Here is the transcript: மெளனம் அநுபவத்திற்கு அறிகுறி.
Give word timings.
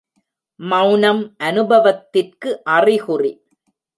மெளனம் 0.59 1.21
அநுபவத்திற்கு 1.39 2.49
அறிகுறி. 2.77 3.31